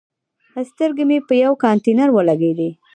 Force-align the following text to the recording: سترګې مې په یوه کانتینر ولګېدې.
سترګې 0.69 1.03
مې 1.09 1.17
په 1.27 1.33
یوه 1.43 1.59
کانتینر 1.63 2.09
ولګېدې. 2.11 2.69